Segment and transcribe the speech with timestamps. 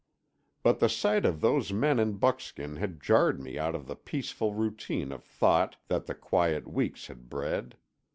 [0.63, 4.51] But the sight of those men in buckskin had jarred me out of the peaceful
[4.51, 7.77] routine of thought that the quiet weeks had bred.